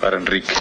[0.00, 0.52] Para Enrique.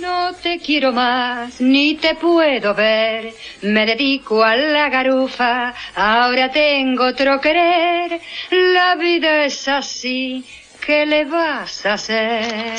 [0.00, 3.34] No te quiero más, ni te puedo ver.
[3.62, 8.20] Me dedico a la garufa, ahora tengo otro querer.
[8.50, 10.44] La vida es así,
[10.84, 12.78] ¿qué le vas a hacer?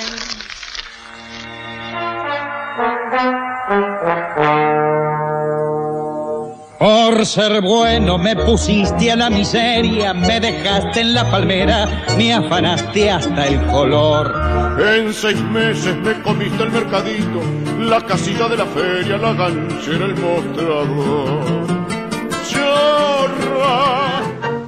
[6.80, 13.12] Por ser bueno me pusiste a la miseria, me dejaste en la palmera, me afanaste
[13.12, 14.34] hasta el color.
[14.80, 17.42] En seis meses me comiste el mercadito,
[17.80, 21.70] la casilla de la feria, la ganchera, el mostrador.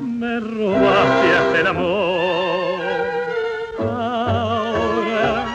[0.01, 2.81] Me robaste el amor.
[3.79, 5.45] Ahora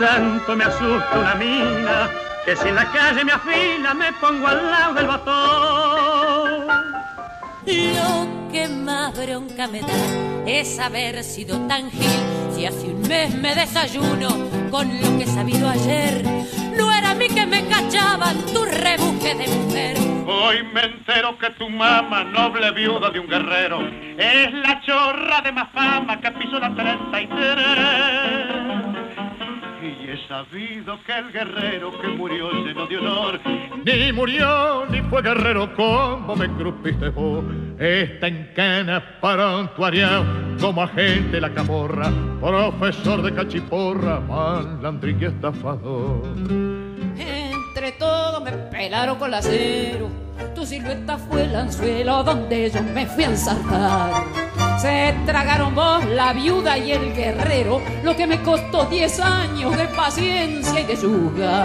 [0.00, 2.10] tanto me asusta una mina
[2.44, 6.66] que si en la calle me afila me pongo al lado del botón.
[7.66, 12.08] Lo que más bronca me da es haber sido tan gil.
[12.54, 14.28] Si hace un mes me desayuno
[14.70, 16.24] con lo que he sabido ayer,
[16.76, 19.96] no era a mí que me cachaban tu rebuje de mujer.
[20.26, 23.80] Hoy me entero que tu mamá, noble viuda de un guerrero,
[24.16, 28.99] es la chorra de más fama que pisó la 33
[29.98, 33.40] y he sabido que el guerrero que murió lleno de honor.
[33.84, 37.44] Ni murió ni fue guerrero como me crupiste vos
[37.78, 40.24] está en cana para un tuariao
[40.60, 46.22] como agente la camorra profesor de cachiporra malandrín y estafador.
[47.18, 53.06] Entre todos me pelaron con el acero tu silueta fue el anzuelo donde yo me
[53.06, 54.39] fui a ensartar
[54.80, 59.84] se tragaron vos, la viuda y el guerrero, lo que me costó diez años de
[59.88, 61.64] paciencia y de yuga.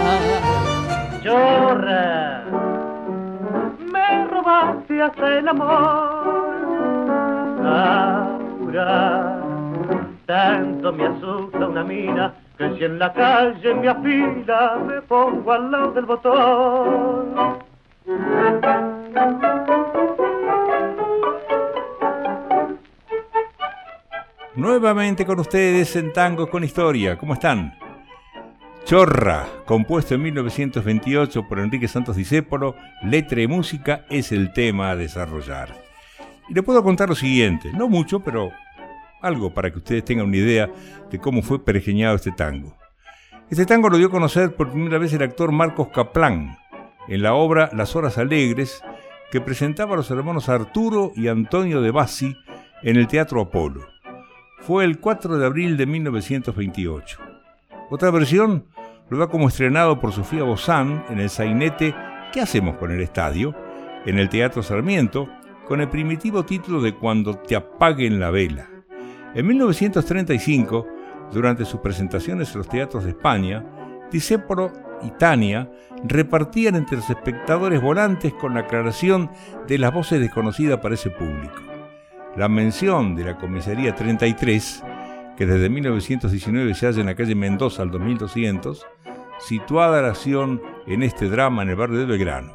[1.22, 2.44] Chorra,
[3.90, 6.56] me robaste hasta el amor.
[7.62, 9.42] Laura,
[10.26, 15.70] tanto me asusta una mina que si en la calle me afila me pongo al
[15.70, 17.64] lado del botón.
[24.56, 27.18] Nuevamente con ustedes en Tango con Historia.
[27.18, 27.78] ¿Cómo están?
[28.86, 34.96] Chorra, compuesto en 1928 por Enrique Santos Discépolo, letra y música es el tema a
[34.96, 35.76] desarrollar.
[36.48, 38.50] Y le puedo contar lo siguiente, no mucho, pero
[39.20, 40.70] algo para que ustedes tengan una idea
[41.10, 42.74] de cómo fue pergeñado este tango.
[43.50, 46.56] Este tango lo dio a conocer por primera vez el actor Marcos Caplan
[47.08, 48.82] en la obra Las Horas Alegres,
[49.30, 52.34] que presentaba a los hermanos Arturo y Antonio de Bassi
[52.82, 53.95] en el Teatro Apolo
[54.66, 57.18] fue el 4 de abril de 1928.
[57.88, 58.64] Otra versión
[59.08, 61.94] lo da como estrenado por Sofía Bozán en el sainete
[62.32, 63.54] ¿Qué hacemos con el estadio?
[64.06, 65.28] en el Teatro Sarmiento,
[65.66, 68.68] con el primitivo título de Cuando te apaguen la vela.
[69.34, 70.86] En 1935,
[71.32, 73.64] durante sus presentaciones en los teatros de España,
[74.12, 74.72] Disépolo
[75.02, 75.70] y Tania
[76.04, 79.28] repartían entre los espectadores volantes con la aclaración
[79.66, 81.75] de las voces desconocidas para ese público.
[82.36, 84.84] La mención de la comisaría 33,
[85.38, 88.86] que desde 1919 se halla en la calle Mendoza al 2200,
[89.38, 92.52] situada la acción en este drama en el barrio de Belgrano.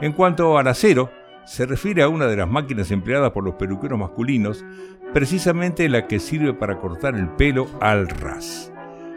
[0.00, 1.10] En cuanto al acero,
[1.44, 4.64] se refiere a una de las máquinas empleadas por los peluqueros masculinos,
[5.12, 8.72] precisamente la que sirve para cortar el pelo al ras.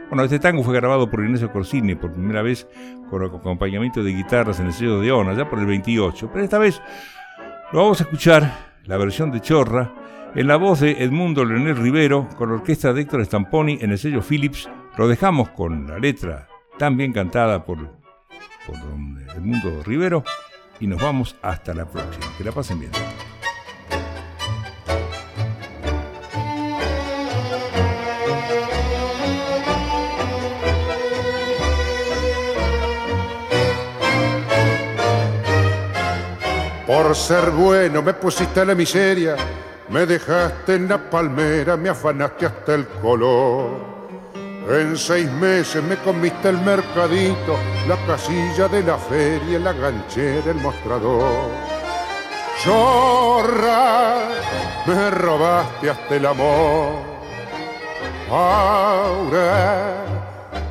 [0.09, 2.67] Bueno, este tango fue grabado por Ignacio Corsini por primera vez
[3.11, 6.57] con acompañamiento de guitarras en el sello de Ona, ya por el 28, pero esta
[6.57, 6.81] vez
[7.71, 9.93] lo vamos a escuchar la versión de Chorra,
[10.35, 13.97] en la voz de Edmundo Leonel Rivero, con la orquesta de Héctor Stamponi en el
[13.97, 16.47] sello Philips, lo dejamos con la letra
[16.77, 17.77] tan bien cantada por,
[18.65, 18.75] por
[19.35, 20.23] Edmundo Rivero
[20.79, 22.25] y nos vamos hasta la próxima.
[22.37, 22.91] Que la pasen bien.
[37.05, 39.35] Por ser bueno me pusiste en la miseria,
[39.89, 43.77] me dejaste en la palmera, me afanaste hasta el color.
[44.67, 50.55] En seis meses me comiste el mercadito, la casilla de la feria, la ganchera, el
[50.55, 51.51] mostrador.
[52.63, 54.29] Chorra,
[54.87, 57.03] me robaste hasta el amor.
[58.31, 59.93] Ahora,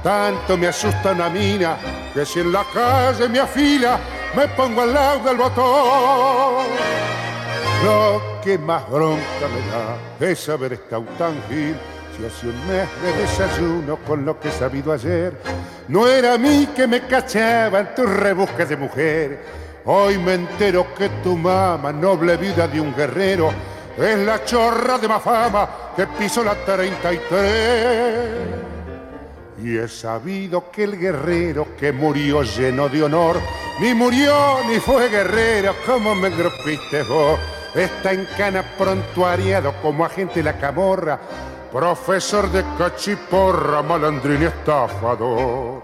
[0.02, 1.76] tanto me asusta una mina
[2.12, 4.00] que si en la calle me afila,
[4.36, 6.66] me pongo al lado del botón.
[7.84, 11.76] Lo que más bronca me da es haber estado tan gil.
[12.16, 15.32] Si hace un mes de desayuno con lo que he sabido ayer,
[15.88, 19.42] no era a mí que me cachaban tus rebusques de mujer.
[19.86, 23.50] Hoy me entero que tu mamá, noble vida de un guerrero,
[23.98, 28.30] es la chorra de más fama que piso la 33.
[29.62, 33.36] Y he sabido que el guerrero que murió lleno de honor,
[33.80, 37.38] ni murió ni fue guerrero, como me grupiste vos.
[37.74, 41.18] Está en cana prontuariado como agente de la camorra,
[41.72, 45.82] profesor de cachiporra, malandrín y estafador.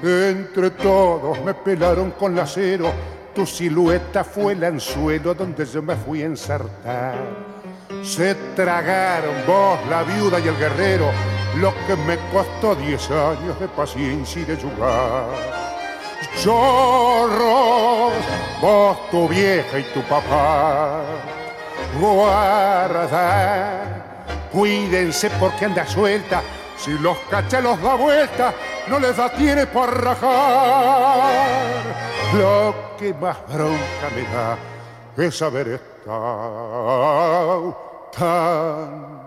[0.00, 2.92] Entre todos me pelaron con lacero,
[3.34, 7.16] tu silueta fue el anzuelo donde yo me fui a ensartar.
[8.04, 11.10] Se tragaron vos, la viuda y el guerrero,
[11.56, 15.67] lo que me costó diez años de paciencia y de jugar.
[16.42, 18.12] Chorros,
[18.60, 21.02] vos, tu vieja y tu papá,
[22.00, 23.84] guarda,
[24.52, 26.42] cuídense porque anda suelta,
[26.76, 28.52] si los cachelos da vuelta,
[28.88, 31.82] no les da tiene para rajar.
[32.34, 34.58] Lo que más bronca me da
[35.16, 37.76] es haber estado
[38.16, 39.18] tan